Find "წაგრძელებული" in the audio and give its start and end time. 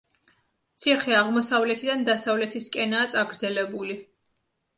3.13-4.01